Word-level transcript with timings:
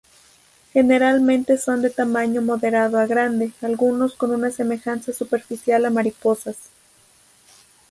Generalmente 0.73 1.59
son 1.59 1.83
de 1.83 1.91
tamaño 1.91 2.41
moderado 2.41 2.97
a 2.97 3.05
grande, 3.05 3.51
algunos 3.61 4.15
con 4.15 4.31
una 4.31 4.49
semejanza 4.49 5.13
superficial 5.13 5.85
a 5.85 5.91
mariposas. 5.91 6.57